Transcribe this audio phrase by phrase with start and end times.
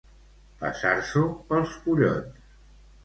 [0.61, 2.43] Passar-s'ho pels collons.